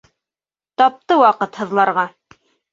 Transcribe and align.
Тапты 0.83 1.19
ваҡыт 1.21 1.63
һыҙларға. 1.63 2.09